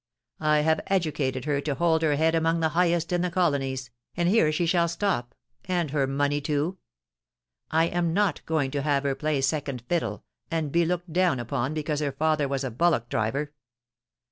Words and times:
I 0.39 0.61
have 0.61 0.81
educated 0.87 1.45
her 1.45 1.61
to 1.61 1.75
hold 1.75 2.01
her 2.01 2.15
head 2.15 2.33
among 2.33 2.59
the 2.59 2.69
highest 2.69 3.11
in 3.13 3.21
the 3.21 3.29
colonies, 3.29 3.91
and 4.17 4.27
here 4.27 4.51
she 4.51 4.65
shall 4.65 4.87
stop, 4.87 5.35
and 5.65 5.91
her 5.91 6.07
money 6.07 6.41
too. 6.41 6.79
I 7.69 7.85
am 7.85 8.11
not 8.11 8.43
going 8.47 8.71
to 8.71 8.81
have 8.81 9.03
her 9.03 9.13
play 9.13 9.41
second 9.41 9.83
fiddle, 9.87 10.23
and 10.49 10.71
be 10.71 10.85
looked 10.87 11.13
down 11.13 11.39
upon 11.39 11.75
because 11.75 11.99
her 11.99 12.11
father 12.13 12.47
was 12.47 12.63
a 12.63 12.71
bullock 12.71 13.09
driver. 13.09 13.53